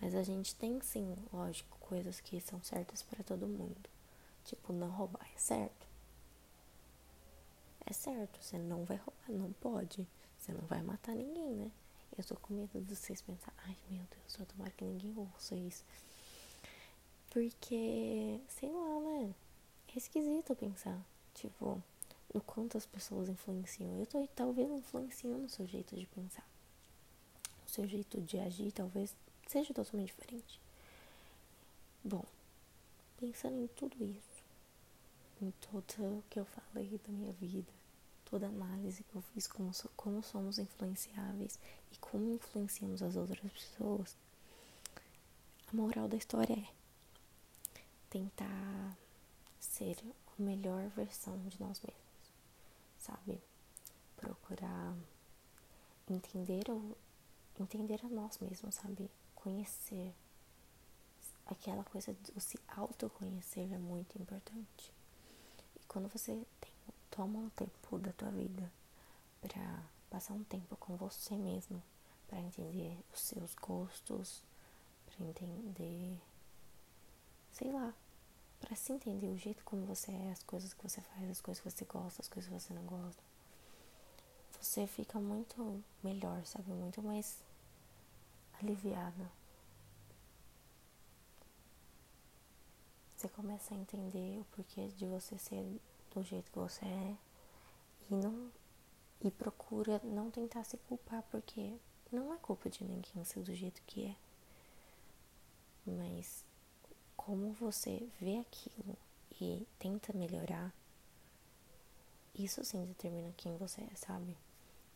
Mas 0.00 0.14
a 0.14 0.22
gente 0.22 0.54
tem 0.54 0.80
sim, 0.80 1.16
lógico, 1.32 1.76
coisas 1.80 2.20
que 2.20 2.40
são 2.40 2.62
certas 2.62 3.02
para 3.02 3.24
todo 3.24 3.48
mundo. 3.48 3.90
Tipo, 4.44 4.72
não 4.72 4.90
roubar 4.90 5.26
é 5.34 5.38
certo. 5.38 5.86
É 7.86 7.92
certo, 7.92 8.42
você 8.42 8.58
não 8.58 8.84
vai 8.84 8.96
roubar, 8.96 9.30
não 9.30 9.52
pode. 9.54 10.06
Você 10.38 10.52
não 10.52 10.62
vai 10.62 10.82
matar 10.82 11.14
ninguém, 11.14 11.54
né? 11.54 11.70
Eu 12.16 12.24
tô 12.24 12.36
com 12.36 12.54
medo 12.54 12.80
de 12.80 12.94
vocês 12.96 13.22
pensar, 13.22 13.52
ai 13.58 13.76
meu 13.88 14.04
Deus, 14.10 14.38
eu 14.38 14.46
tomara 14.46 14.70
que 14.72 14.84
ninguém 14.84 15.14
ouça 15.16 15.54
isso. 15.54 15.84
Porque, 17.30 18.40
sei 18.48 18.70
lá, 18.70 19.00
né? 19.00 19.34
É 19.94 19.98
esquisito 19.98 20.54
pensar. 20.54 21.00
Tipo, 21.34 21.82
no 22.32 22.40
quanto 22.40 22.76
as 22.76 22.86
pessoas 22.86 23.28
influenciam. 23.28 23.98
Eu 23.98 24.06
tô 24.06 24.26
talvez 24.34 24.70
influenciando 24.70 25.46
o 25.46 25.48
seu 25.48 25.66
jeito 25.66 25.94
de 25.96 26.06
pensar. 26.06 26.46
O 27.66 27.70
seu 27.70 27.86
jeito 27.86 28.20
de 28.20 28.38
agir 28.38 28.72
talvez 28.72 29.14
seja 29.46 29.72
totalmente 29.74 30.08
diferente. 30.08 30.60
Bom, 32.04 32.24
pensando 33.18 33.58
em 33.58 33.66
tudo 33.68 34.04
isso, 34.04 34.31
em 35.42 35.50
tudo 35.52 36.24
que 36.30 36.38
eu 36.38 36.44
falei 36.44 36.98
da 37.06 37.12
minha 37.12 37.32
vida, 37.32 37.70
toda 38.24 38.46
análise 38.46 39.04
que 39.04 39.14
eu 39.14 39.22
fiz 39.22 39.46
como, 39.46 39.70
como 39.96 40.22
somos 40.22 40.58
influenciáveis 40.58 41.58
e 41.90 41.98
como 41.98 42.34
influenciamos 42.34 43.02
as 43.02 43.16
outras 43.16 43.52
pessoas, 43.52 44.16
a 45.72 45.76
moral 45.76 46.08
da 46.08 46.16
história 46.16 46.54
é 46.54 46.68
tentar 48.08 48.96
ser 49.58 49.96
a 50.26 50.42
melhor 50.42 50.88
versão 50.90 51.38
de 51.48 51.60
nós 51.60 51.80
mesmos 51.80 52.02
sabe? 53.02 53.42
Procurar 54.16 54.94
entender 56.08 56.70
o, 56.70 56.96
entender 57.58 58.00
a 58.04 58.08
nós 58.08 58.38
mesmos, 58.38 58.74
sabe? 58.76 59.10
Conhecer. 59.34 60.14
Aquela 61.46 61.82
coisa 61.84 62.14
de 62.14 62.40
se 62.40 62.58
autoconhecer 62.68 63.72
é 63.72 63.78
muito 63.78 64.16
importante. 64.20 64.92
Quando 65.92 66.08
você 66.08 66.32
tem, 66.60 66.72
toma 67.10 67.38
um 67.38 67.50
tempo 67.50 67.98
da 67.98 68.12
tua 68.12 68.30
vida 68.30 68.72
para 69.42 69.82
passar 70.08 70.32
um 70.32 70.44
tempo 70.44 70.74
com 70.76 70.96
você 70.96 71.36
mesmo, 71.36 71.82
para 72.26 72.40
entender 72.40 72.98
os 73.12 73.20
seus 73.20 73.54
gostos, 73.54 74.42
para 75.04 75.26
entender, 75.26 76.18
sei 77.52 77.70
lá, 77.70 77.92
para 78.58 78.74
se 78.74 78.92
entender 78.92 79.26
o 79.26 79.36
jeito 79.36 79.62
como 79.64 79.84
você 79.84 80.12
é, 80.12 80.30
as 80.32 80.42
coisas 80.42 80.72
que 80.72 80.82
você 80.82 81.02
faz, 81.02 81.30
as 81.30 81.40
coisas 81.42 81.62
que 81.62 81.70
você 81.70 81.84
gosta, 81.84 82.22
as 82.22 82.28
coisas 82.28 82.48
que 82.50 82.58
você 82.58 82.72
não 82.72 82.84
gosta. 82.84 83.22
Você 84.60 84.86
fica 84.86 85.18
muito 85.18 85.84
melhor, 86.02 86.42
sabe? 86.46 86.70
Muito 86.70 87.02
mais 87.02 87.42
aliviado. 88.60 89.28
Você 93.22 93.28
começa 93.28 93.72
a 93.72 93.78
entender 93.78 94.40
o 94.40 94.44
porquê 94.46 94.88
de 94.88 95.06
você 95.06 95.38
ser 95.38 95.64
do 96.12 96.24
jeito 96.24 96.50
que 96.50 96.58
você 96.58 96.84
é 96.84 97.16
e 98.10 98.14
não 98.16 98.50
e 99.20 99.30
procura 99.30 100.00
não 100.02 100.28
tentar 100.28 100.64
se 100.64 100.76
culpar 100.76 101.22
porque 101.30 101.78
não 102.10 102.34
é 102.34 102.36
culpa 102.38 102.68
de 102.68 102.82
ninguém 102.82 103.24
ser 103.24 103.44
do 103.44 103.54
jeito 103.54 103.80
que 103.86 104.06
é. 104.06 104.16
Mas 105.86 106.44
como 107.16 107.52
você 107.52 108.08
vê 108.20 108.38
aquilo 108.38 108.98
e 109.40 109.68
tenta 109.78 110.12
melhorar, 110.12 110.74
isso 112.34 112.64
sim 112.64 112.84
determina 112.86 113.32
quem 113.36 113.56
você 113.56 113.82
é, 113.82 113.94
sabe? 113.94 114.36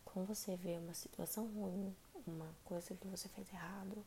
Como 0.04 0.26
você 0.26 0.56
vê 0.56 0.76
uma 0.78 0.94
situação 0.94 1.46
ruim, 1.46 1.94
uma 2.26 2.52
coisa 2.64 2.92
que 2.92 3.06
você 3.06 3.28
fez 3.28 3.48
errado 3.52 4.04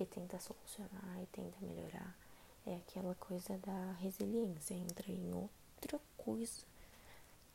e 0.00 0.04
tenta 0.04 0.40
solucionar 0.40 1.22
e 1.22 1.26
tenta 1.26 1.56
melhorar, 1.60 2.16
é 2.66 2.76
aquela 2.76 3.14
coisa 3.14 3.56
da 3.58 3.92
resiliência. 3.92 4.74
Entra 4.74 5.10
em 5.10 5.32
outra 5.34 6.00
coisa 6.16 6.62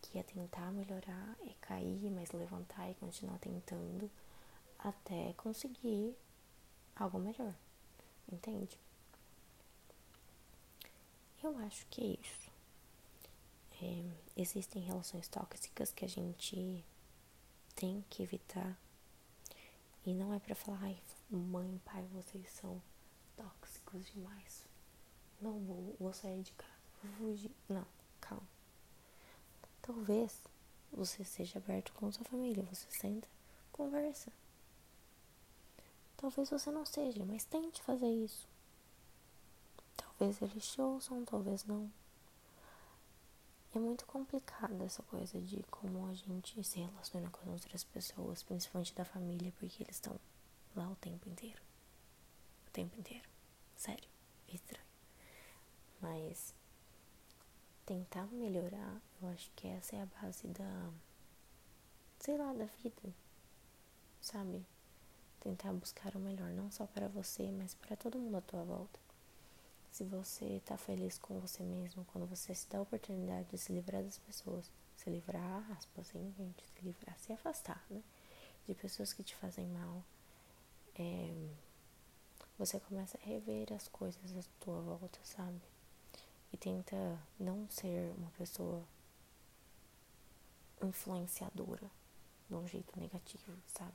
que 0.01 0.19
é 0.19 0.24
tentar 0.24 0.71
melhorar, 0.71 1.35
é 1.47 1.53
cair, 1.62 2.12
mas 2.12 2.31
levantar 2.31 2.89
e 2.89 2.95
continuar 2.95 3.39
tentando 3.39 4.09
até 4.79 5.33
conseguir 5.33 6.15
algo 6.95 7.19
melhor. 7.19 7.53
Entende? 8.31 8.77
Eu 11.43 11.57
acho 11.59 11.85
que 11.88 12.01
é 12.01 12.19
isso. 12.21 12.51
É, 13.81 14.41
existem 14.41 14.81
relações 14.81 15.27
tóxicas 15.27 15.91
que 15.91 16.05
a 16.05 16.09
gente 16.09 16.83
tem 17.75 18.03
que 18.09 18.24
evitar. 18.24 18.77
E 20.05 20.13
não 20.13 20.33
é 20.33 20.39
pra 20.39 20.55
falar, 20.55 20.79
ai, 20.81 20.97
mãe, 21.29 21.81
pai, 21.83 22.03
vocês 22.13 22.50
são 22.51 22.81
tóxicos 23.35 24.05
demais. 24.13 24.65
Não 25.41 25.59
vou, 25.59 25.95
vou 25.99 26.13
sair 26.13 26.41
de 26.41 26.51
casa, 26.53 26.73
vou 27.03 27.29
fugir. 27.29 27.51
Não, 27.67 27.85
calma. 28.21 28.47
Talvez 29.81 30.41
você 30.91 31.23
seja 31.23 31.59
aberto 31.59 31.91
com 31.93 32.11
sua 32.11 32.25
família, 32.25 32.63
você 32.63 32.89
senta, 32.89 33.27
conversa. 33.71 34.31
Talvez 36.17 36.49
você 36.49 36.71
não 36.71 36.85
seja, 36.85 37.23
mas 37.25 37.45
tente 37.45 37.81
fazer 37.83 38.09
isso. 38.09 38.47
Talvez 39.95 40.41
eles 40.41 40.67
te 40.67 40.81
ouçam, 40.81 41.25
talvez 41.25 41.65
não. 41.65 41.91
É 43.75 43.79
muito 43.79 44.05
complicado 44.05 44.81
essa 44.83 45.03
coisa 45.03 45.39
de 45.41 45.61
como 45.63 46.07
a 46.07 46.13
gente 46.13 46.63
se 46.63 46.79
relaciona 46.79 47.29
com 47.29 47.41
as 47.41 47.61
outras 47.61 47.83
pessoas, 47.83 48.41
principalmente 48.41 48.95
da 48.95 49.03
família, 49.03 49.51
porque 49.59 49.83
eles 49.83 49.97
estão 49.97 50.17
lá 50.73 50.89
o 50.89 50.95
tempo 50.95 51.27
inteiro. 51.27 51.61
O 52.67 52.71
tempo 52.71 52.97
inteiro. 52.97 53.27
Sério, 53.75 54.07
é 54.47 54.55
estranho. 54.55 54.94
Mas 56.05 56.53
tentar 57.83 58.27
melhorar, 58.27 59.01
eu 59.19 59.27
acho 59.29 59.50
que 59.55 59.67
essa 59.67 59.95
é 59.95 60.01
a 60.03 60.05
base 60.05 60.47
da, 60.50 60.91
sei 62.19 62.38
lá, 62.38 62.53
da 62.53 62.65
vida, 62.65 63.12
sabe? 64.21 64.63
Tentar 65.39 65.74
buscar 65.74 66.15
o 66.15 66.19
melhor, 66.19 66.51
não 66.51 66.69
só 66.69 66.85
para 66.85 67.07
você, 67.07 67.50
mas 67.51 67.74
para 67.74 67.95
todo 67.95 68.19
mundo 68.19 68.38
à 68.38 68.41
tua 68.41 68.63
volta. 68.63 69.00
Se 69.91 70.03
você 70.03 70.62
tá 70.63 70.77
feliz 70.77 71.17
com 71.17 71.39
você 71.39 71.63
mesmo, 71.63 72.05
quando 72.05 72.27
você 72.27 72.53
se 72.53 72.69
dá 72.69 72.77
a 72.77 72.81
oportunidade 72.81 73.50
de 73.50 73.57
se 73.57 73.74
livrar 73.74 74.03
das 74.03 74.19
pessoas, 74.19 74.69
se 74.95 75.09
livrar, 75.09 75.71
aspas, 75.71 76.13
hein, 76.13 76.31
gente, 76.38 76.63
se 76.67 76.85
livrar, 76.85 77.17
se 77.17 77.33
afastar, 77.33 77.83
né? 77.89 78.03
De 78.67 78.75
pessoas 78.75 79.12
que 79.12 79.24
te 79.24 79.35
fazem 79.35 79.65
mal, 79.67 80.03
é, 81.00 81.50
você 82.59 82.79
começa 82.79 83.17
a 83.17 83.25
rever 83.25 83.74
as 83.74 83.88
coisas 83.88 84.38
à 84.38 84.43
tua 84.63 84.79
volta, 84.81 85.19
sabe? 85.24 85.62
E 86.55 86.57
tenta 86.57 86.95
não 87.38 87.69
ser 87.69 88.13
uma 88.17 88.31
pessoa 88.31 88.81
influenciadora 90.81 91.91
de 92.47 92.55
um 92.55 92.65
jeito 92.65 92.97
negativo, 92.97 93.57
sabe? 93.67 93.93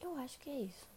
Eu 0.00 0.16
acho 0.16 0.38
que 0.40 0.50
é 0.50 0.60
isso. 0.62 0.88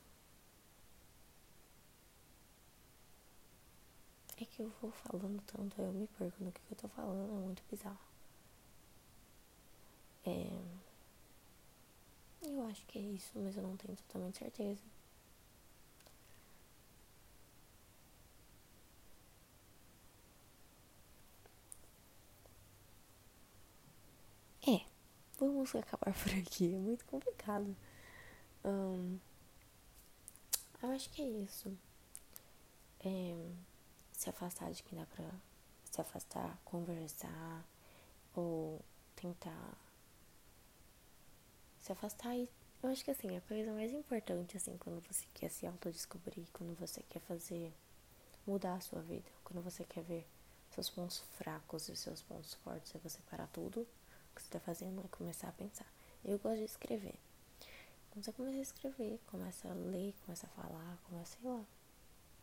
É 4.37 4.45
que 4.45 4.63
eu 4.63 4.69
vou 4.81 4.91
falando 4.91 5.39
tanto, 5.43 5.79
eu 5.79 5.91
me 5.91 6.07
perco 6.07 6.43
no 6.43 6.51
que 6.51 6.61
eu 6.71 6.77
tô 6.77 6.87
falando, 6.87 7.31
é 7.31 7.45
muito 7.45 7.61
bizarro. 7.69 7.99
É... 10.25 10.59
Eu 12.41 12.65
acho 12.67 12.83
que 12.87 12.97
é 12.97 13.01
isso, 13.01 13.31
mas 13.35 13.55
eu 13.55 13.61
não 13.61 13.77
tenho 13.77 13.95
totalmente 13.97 14.39
certeza. 14.39 14.81
Vamos 25.71 25.87
acabar 25.87 26.13
por 26.17 26.33
aqui. 26.33 26.73
É 26.73 26.77
muito 26.77 27.05
complicado. 27.05 27.75
Eu 30.81 30.91
acho 30.91 31.09
que 31.09 31.21
é 31.21 31.25
isso. 31.25 31.71
É, 33.01 33.49
se 34.11 34.29
afastar 34.29 34.71
de 34.71 34.83
quem 34.83 34.97
dá 34.99 35.05
pra 35.05 35.25
se 35.85 36.01
afastar, 36.01 36.59
conversar 36.65 37.65
ou 38.35 38.81
tentar 39.15 39.77
se 41.79 41.91
afastar 41.91 42.35
e 42.35 42.49
eu 42.81 42.89
acho 42.89 43.03
que 43.03 43.11
assim, 43.11 43.35
a 43.35 43.41
coisa 43.41 43.73
mais 43.73 43.91
importante 43.91 44.55
assim 44.55 44.77
quando 44.77 45.01
você 45.07 45.25
quer 45.33 45.49
se 45.49 45.65
autodescobrir, 45.65 46.47
quando 46.53 46.77
você 46.77 47.03
quer 47.09 47.19
fazer 47.21 47.73
mudar 48.45 48.75
a 48.75 48.81
sua 48.81 49.01
vida, 49.01 49.29
quando 49.43 49.63
você 49.63 49.83
quer 49.83 50.03
ver 50.03 50.27
seus 50.71 50.89
pontos 50.89 51.19
fracos 51.37 51.89
e 51.89 51.95
seus 51.95 52.21
pontos 52.21 52.53
fortes, 52.55 52.93
é 52.95 52.99
você 52.99 53.19
parar 53.29 53.47
tudo 53.47 53.87
que 54.39 54.43
você 54.43 54.57
está 54.57 54.59
fazendo 54.59 55.01
é 55.03 55.07
começar 55.09 55.49
a 55.49 55.51
pensar. 55.51 55.85
Eu 56.23 56.39
gosto 56.39 56.57
de 56.57 56.63
escrever. 56.63 57.15
Quando 58.09 58.23
você 58.23 58.31
começa 58.31 58.57
a 58.57 58.61
escrever, 58.61 59.19
começa 59.27 59.69
a 59.69 59.73
ler, 59.73 60.15
começa 60.25 60.47
a 60.47 60.49
falar, 60.49 60.97
começa, 61.03 61.37
sei 61.39 61.49
lá, 61.49 61.65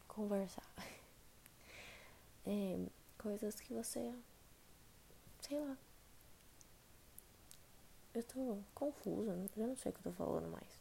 conversar. 0.07 0.67
É, 2.49 2.79
coisas 3.19 3.57
que 3.57 3.75
você, 3.75 4.15
sei 5.41 5.59
lá. 5.59 5.77
Eu 8.15 8.23
tô 8.23 8.59
confusa, 8.73 9.37
eu 9.57 9.67
não 9.67 9.77
sei 9.77 9.91
o 9.91 9.93
que 9.93 9.99
eu 9.99 10.13
tô 10.13 10.13
falando 10.13 10.49
mais. 10.53 10.81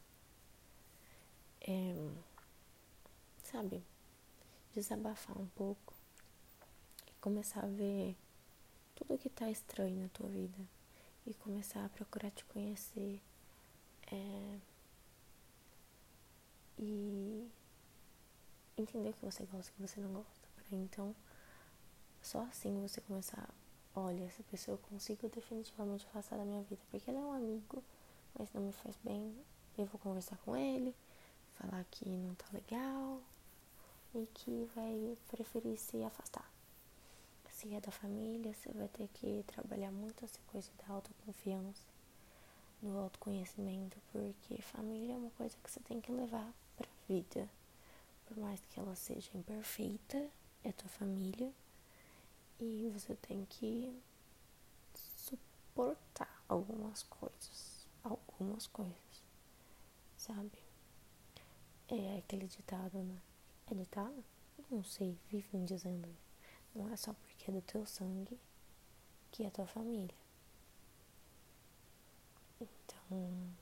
É, 1.62 2.08
sabe, 3.42 3.82
desabafar 4.72 5.36
um 5.36 5.48
pouco 5.56 5.92
e 7.08 7.12
começar 7.20 7.64
a 7.64 7.66
ver 7.66 8.16
tudo 8.94 9.18
que 9.18 9.28
tá 9.28 9.50
estranho 9.50 10.02
na 10.02 10.08
tua 10.10 10.28
vida 10.28 10.75
e 11.26 11.34
começar 11.34 11.84
a 11.84 11.88
procurar 11.88 12.30
te 12.30 12.44
conhecer. 12.44 13.20
É, 14.10 14.58
e 16.78 17.50
entender 18.76 19.10
o 19.10 19.12
que 19.14 19.24
você 19.24 19.44
gosta 19.44 19.70
e 19.70 19.72
o 19.72 19.76
que 19.76 19.88
você 19.88 20.00
não 20.00 20.12
gosta. 20.12 20.48
Pra 20.54 20.76
então, 20.76 21.14
só 22.22 22.42
assim 22.42 22.80
você 22.80 23.00
começar, 23.00 23.48
olha, 23.94 24.24
essa 24.24 24.42
pessoa 24.44 24.74
eu 24.74 24.90
consigo 24.90 25.28
definitivamente 25.28 26.06
afastar 26.06 26.36
da 26.36 26.44
minha 26.44 26.62
vida, 26.62 26.80
porque 26.90 27.10
ele 27.10 27.18
é 27.18 27.22
um 27.22 27.32
amigo, 27.32 27.82
mas 28.38 28.52
não 28.52 28.62
me 28.62 28.72
faz 28.72 28.96
bem. 29.02 29.34
Eu 29.76 29.86
vou 29.86 29.98
conversar 30.00 30.36
com 30.38 30.56
ele, 30.56 30.94
falar 31.54 31.84
que 31.90 32.08
não 32.08 32.34
tá 32.34 32.46
legal 32.52 33.20
e 34.14 34.26
que 34.32 34.70
vai 34.74 35.18
preferir 35.30 35.76
se 35.78 36.02
afastar 36.02 36.55
se 37.56 37.74
é 37.74 37.80
da 37.80 37.90
família, 37.90 38.52
você 38.52 38.70
vai 38.72 38.86
ter 38.88 39.08
que 39.14 39.42
trabalhar 39.46 39.90
muito 39.90 40.22
essa 40.22 40.38
coisa 40.48 40.70
da 40.76 40.92
autoconfiança, 40.92 41.82
do 42.82 42.98
autoconhecimento, 42.98 43.96
porque 44.12 44.60
família 44.60 45.14
é 45.14 45.16
uma 45.16 45.30
coisa 45.30 45.56
que 45.64 45.70
você 45.70 45.80
tem 45.80 45.98
que 45.98 46.12
levar 46.12 46.52
pra 46.76 46.86
vida. 47.08 47.48
Por 48.26 48.36
mais 48.36 48.60
que 48.68 48.78
ela 48.78 48.94
seja 48.94 49.30
imperfeita, 49.34 50.28
é 50.62 50.70
tua 50.70 50.90
família. 50.90 51.50
E 52.60 52.90
você 52.92 53.14
tem 53.16 53.46
que 53.46 53.98
suportar 54.94 56.44
algumas 56.46 57.04
coisas. 57.04 57.86
Algumas 58.04 58.66
coisas. 58.66 59.24
Sabe? 60.18 60.58
É 61.88 62.18
aquele 62.18 62.48
ditado, 62.48 62.98
né? 62.98 63.18
É 63.70 63.74
ditado? 63.74 64.22
Não 64.70 64.84
sei, 64.84 65.16
vivem 65.30 65.64
dizendo. 65.64 66.25
Não 66.76 66.92
é 66.92 66.96
só 66.96 67.14
que 67.38 67.50
é 67.50 67.54
do 67.54 67.62
teu 67.62 67.86
sangue, 67.86 68.38
que 69.32 69.44
é 69.44 69.50
tua 69.50 69.66
família. 69.66 70.14
Então, 72.60 73.54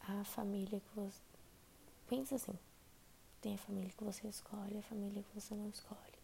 a 0.00 0.24
família 0.24 0.80
que 0.80 0.94
você. 0.96 1.20
Pensa 2.08 2.34
assim: 2.34 2.58
tem 3.40 3.54
a 3.54 3.58
família 3.58 3.92
que 3.96 4.02
você 4.02 4.26
escolhe, 4.26 4.76
a 4.76 4.82
família 4.82 5.22
que 5.22 5.40
você 5.40 5.54
não 5.54 5.68
escolhe. 5.68 6.18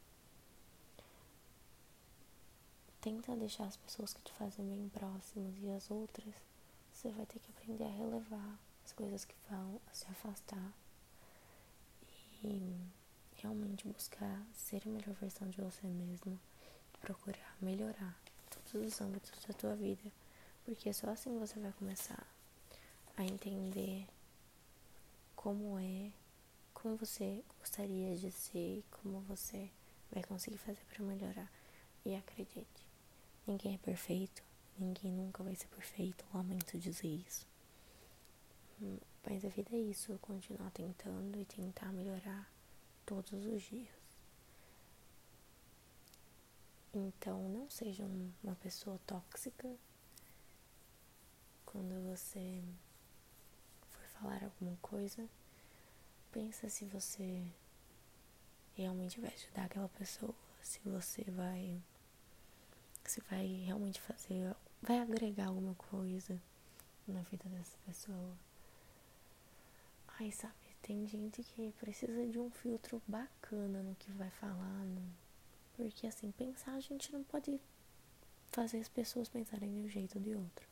Tenta 3.00 3.36
deixar 3.36 3.66
as 3.66 3.76
pessoas 3.76 4.12
que 4.12 4.22
te 4.22 4.32
fazem 4.32 4.68
bem 4.68 4.88
próximas 4.88 5.54
e 5.62 5.70
as 5.70 5.88
outras, 5.88 6.34
você 6.92 7.10
vai 7.10 7.24
ter 7.26 7.38
que 7.38 7.50
aprender 7.52 7.84
a 7.84 7.90
relevar 7.90 8.58
as 8.84 8.90
coisas 8.90 9.24
que 9.24 9.36
vão 9.48 9.80
se 9.92 10.04
afastar. 10.06 10.72
E 12.42 12.76
realmente 13.38 13.86
buscar 13.88 14.42
ser 14.52 14.82
a 14.86 14.88
melhor 14.88 15.14
versão 15.20 15.48
de 15.48 15.60
você 15.60 15.86
mesmo, 15.86 16.38
procurar 17.00 17.56
melhorar 17.60 18.18
todos 18.50 18.74
os 18.74 19.00
âmbitos 19.00 19.30
da 19.46 19.54
tua 19.54 19.74
vida, 19.74 20.10
porque 20.64 20.92
só 20.92 21.10
assim 21.10 21.38
você 21.38 21.58
vai 21.60 21.72
começar 21.72 22.26
a 23.16 23.24
entender 23.24 24.06
como 25.34 25.78
é, 25.78 26.10
como 26.74 26.96
você 26.96 27.42
gostaria 27.60 28.16
de 28.16 28.30
ser, 28.30 28.84
como 28.90 29.20
você 29.20 29.70
vai 30.10 30.22
conseguir 30.24 30.58
fazer 30.58 30.84
para 30.92 31.04
melhorar. 31.04 31.50
E 32.04 32.14
acredite, 32.14 32.86
ninguém 33.46 33.74
é 33.74 33.78
perfeito, 33.78 34.42
ninguém 34.78 35.12
nunca 35.12 35.42
vai 35.42 35.54
ser 35.54 35.68
perfeito, 35.68 36.24
lamento 36.32 36.78
dizer 36.78 37.08
isso. 37.08 37.46
Hum, 38.80 38.98
mas 39.24 39.44
a 39.44 39.48
vida 39.48 39.74
é 39.74 39.78
isso, 39.78 40.18
continuar 40.20 40.70
tentando 40.70 41.40
e 41.40 41.44
tentar 41.44 41.92
melhorar 41.92 42.48
todos 43.06 43.46
os 43.46 43.62
dias. 43.62 43.88
Então, 46.92 47.48
não 47.48 47.70
seja 47.70 48.04
uma 48.42 48.54
pessoa 48.56 48.98
tóxica 49.06 49.76
quando 51.64 52.10
você 52.10 52.64
for 53.90 54.02
falar 54.20 54.44
alguma 54.44 54.76
coisa, 54.78 55.28
pensa 56.32 56.68
se 56.70 56.86
você 56.86 57.46
realmente 58.74 59.20
vai 59.20 59.32
ajudar 59.32 59.64
aquela 59.66 59.88
pessoa, 59.90 60.34
se 60.62 60.80
você 60.84 61.22
vai 61.30 61.82
se 63.04 63.20
vai 63.30 63.46
realmente 63.64 64.00
fazer, 64.00 64.56
vai 64.82 64.98
agregar 64.98 65.46
alguma 65.46 65.74
coisa 65.74 66.40
na 67.06 67.20
vida 67.22 67.48
dessa 67.48 67.76
pessoa. 67.86 68.36
Ai, 70.18 70.32
sabe, 70.32 70.54
tem 70.86 71.04
gente 71.04 71.42
que 71.42 71.72
precisa 71.80 72.24
de 72.28 72.38
um 72.38 72.48
filtro 72.48 73.02
bacana 73.08 73.82
no 73.82 73.96
que 73.96 74.12
vai 74.12 74.30
falar, 74.30 74.84
no... 74.84 75.02
porque 75.76 76.06
assim, 76.06 76.30
pensar 76.30 76.74
a 76.74 76.80
gente 76.80 77.12
não 77.12 77.24
pode 77.24 77.60
fazer 78.52 78.78
as 78.78 78.88
pessoas 78.88 79.28
pensarem 79.28 79.74
de 79.74 79.80
um 79.80 79.88
jeito 79.88 80.16
ou 80.16 80.22
de 80.22 80.32
outro. 80.32 80.68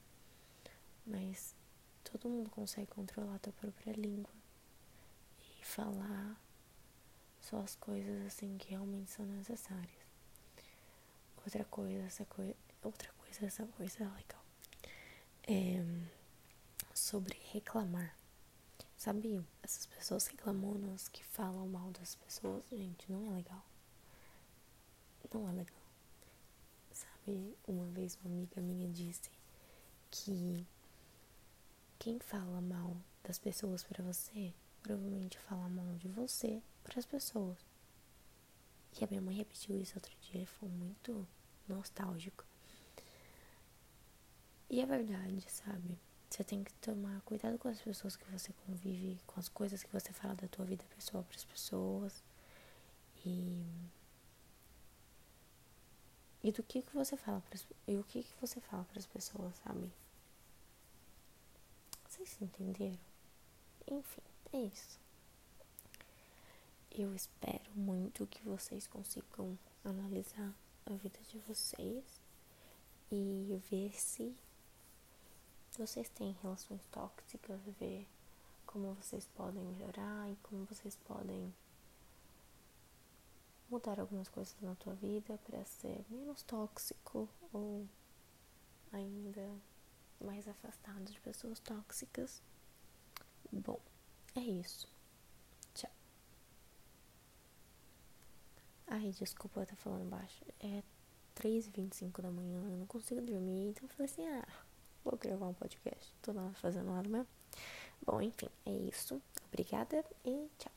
Mas 1.04 1.56
todo 2.04 2.28
mundo 2.28 2.48
consegue 2.48 2.86
controlar 2.86 3.34
a 3.34 3.38
tua 3.40 3.52
própria 3.54 3.92
língua 3.92 4.30
e 5.40 5.64
falar 5.64 6.40
só 7.40 7.58
as 7.58 7.74
coisas 7.74 8.24
assim 8.24 8.56
que 8.56 8.70
realmente 8.70 9.10
são 9.10 9.26
necessárias. 9.26 10.04
Outra 11.38 11.64
coisa, 11.64 12.04
essa 12.04 12.24
coisa, 12.24 12.54
outra 12.84 13.12
coisa, 13.14 13.46
essa 13.46 13.66
coisa 13.66 14.04
é 14.04 14.04
legal. 14.04 14.44
É 15.42 15.84
sobre 16.94 17.36
reclamar. 17.52 18.16
Sabe, 19.04 19.44
essas 19.62 19.84
pessoas 19.84 20.26
reclamonas 20.28 21.08
que 21.08 21.22
falam 21.22 21.68
mal 21.68 21.90
das 21.90 22.14
pessoas, 22.14 22.64
gente, 22.70 23.12
não 23.12 23.26
é 23.26 23.36
legal. 23.36 23.62
Não 25.30 25.46
é 25.46 25.52
legal. 25.52 25.82
Sabe, 26.90 27.54
uma 27.68 27.84
vez 27.88 28.16
uma 28.16 28.34
amiga 28.34 28.62
minha 28.62 28.88
disse 28.88 29.30
que 30.10 30.66
quem 31.98 32.18
fala 32.18 32.62
mal 32.62 32.96
das 33.22 33.38
pessoas 33.38 33.84
para 33.84 34.02
você, 34.02 34.54
provavelmente 34.82 35.38
fala 35.38 35.68
mal 35.68 35.94
de 35.96 36.08
você 36.08 36.62
para 36.82 36.98
as 36.98 37.04
pessoas. 37.04 37.58
E 38.98 39.04
a 39.04 39.06
minha 39.06 39.20
mãe 39.20 39.34
repetiu 39.36 39.78
isso 39.78 39.98
outro 39.98 40.16
dia 40.22 40.40
e 40.40 40.46
foi 40.46 40.70
muito 40.70 41.28
nostálgico. 41.68 42.42
E 44.70 44.80
é 44.80 44.86
verdade, 44.86 45.44
sabe? 45.50 46.00
Você 46.34 46.42
tem 46.42 46.64
que 46.64 46.72
tomar 46.74 47.20
cuidado 47.20 47.56
com 47.58 47.68
as 47.68 47.80
pessoas 47.80 48.16
que 48.16 48.28
você 48.28 48.52
convive, 48.66 49.20
com 49.24 49.38
as 49.38 49.48
coisas 49.48 49.84
que 49.84 49.92
você 49.92 50.12
fala 50.12 50.34
da 50.34 50.48
tua 50.48 50.64
vida 50.64 50.84
pessoal 50.96 51.22
para 51.22 51.36
as 51.36 51.44
pessoas. 51.44 52.24
E 53.24 53.64
e 56.42 56.50
do 56.50 56.60
que 56.64 56.82
que 56.82 56.92
você 56.92 57.16
fala 57.16 57.40
para 57.40 57.60
e 57.86 57.96
o 57.96 58.02
que 58.02 58.24
que 58.24 58.34
você 58.40 58.60
fala 58.60 58.82
para 58.82 58.98
as 58.98 59.06
pessoas, 59.06 59.54
sabe? 59.58 59.92
Vocês 62.08 62.36
entenderam? 62.40 62.98
Enfim, 63.86 64.22
é 64.52 64.58
isso. 64.58 64.98
Eu 66.90 67.14
espero 67.14 67.70
muito 67.76 68.26
que 68.26 68.42
vocês 68.42 68.88
consigam 68.88 69.56
analisar 69.84 70.52
a 70.84 70.94
vida 70.94 71.20
de 71.30 71.38
vocês 71.46 72.20
e 73.08 73.62
ver 73.70 73.94
se 73.94 74.36
vocês 75.76 76.08
têm 76.08 76.36
relações 76.42 76.82
tóxicas, 76.90 77.60
ver 77.78 78.06
como 78.66 78.94
vocês 78.94 79.26
podem 79.34 79.62
melhorar 79.62 80.30
e 80.30 80.36
como 80.36 80.64
vocês 80.64 80.96
podem 80.96 81.54
mudar 83.68 83.98
algumas 83.98 84.28
coisas 84.28 84.54
na 84.60 84.74
tua 84.74 84.94
vida 84.94 85.38
para 85.44 85.64
ser 85.64 86.04
menos 86.08 86.42
tóxico 86.42 87.28
ou 87.52 87.86
ainda 88.92 89.50
mais 90.20 90.46
afastado 90.46 91.04
de 91.04 91.20
pessoas 91.20 91.58
tóxicas. 91.60 92.42
Bom, 93.52 93.80
é 94.34 94.40
isso. 94.40 94.88
Tchau. 95.74 95.90
Ai, 98.86 99.10
desculpa 99.10 99.60
eu 99.60 99.64
estar 99.64 99.76
falando 99.76 100.08
baixo. 100.08 100.44
É 100.60 100.82
3h25 101.34 102.22
da 102.22 102.30
manhã, 102.30 102.62
eu 102.70 102.76
não 102.76 102.86
consigo 102.86 103.20
dormir, 103.20 103.70
então 103.70 103.84
eu 103.84 103.88
falei 103.88 104.04
assim, 104.04 104.26
ah, 104.26 104.63
vou 105.04 105.18
gravar 105.18 105.46
um 105.46 105.54
podcast. 105.54 106.12
Tô 106.22 106.32
lá 106.32 106.50
fazendo 106.54 106.90
nada 106.90 107.08
mesmo. 107.08 107.28
Bom, 108.04 108.20
enfim, 108.20 108.48
é 108.66 108.70
isso. 108.70 109.20
Obrigada 109.48 110.04
e 110.24 110.48
tchau. 110.58 110.73